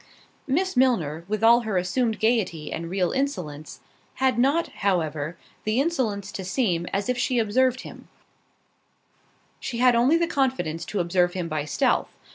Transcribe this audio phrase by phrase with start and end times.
[0.47, 3.81] Miss Milner, with all her assumed gaiety and real insolence,
[4.15, 8.07] had not, however, the insolence to seem as if she observed him;
[9.59, 12.09] she had only the confidence to observe him by stealth.